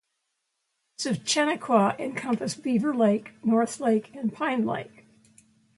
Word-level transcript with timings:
Parts 0.97 1.05
of 1.05 1.23
Chenequa 1.25 1.95
encompass 1.99 2.55
Beaver 2.55 2.91
Lake, 2.91 3.33
North 3.45 3.79
Lake, 3.79 4.09
and 4.15 4.33
Pine 4.33 4.65
Lake. 4.65 5.05